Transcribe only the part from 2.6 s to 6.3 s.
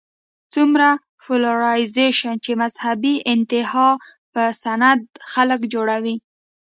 مذهبي انتها پسند خلک جوړوي